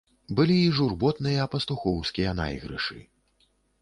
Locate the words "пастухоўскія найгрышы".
1.55-2.99